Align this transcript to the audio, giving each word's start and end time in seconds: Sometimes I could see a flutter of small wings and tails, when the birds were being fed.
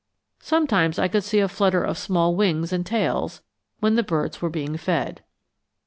Sometimes 0.39 0.97
I 0.97 1.07
could 1.07 1.23
see 1.23 1.37
a 1.41 1.47
flutter 1.47 1.83
of 1.83 1.95
small 1.95 2.35
wings 2.35 2.73
and 2.73 2.83
tails, 2.83 3.43
when 3.81 3.93
the 3.93 4.01
birds 4.01 4.41
were 4.41 4.49
being 4.49 4.75
fed. 4.75 5.21